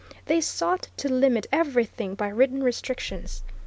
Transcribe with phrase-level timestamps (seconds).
[0.25, 3.43] They sought to limit everything by written restrictions.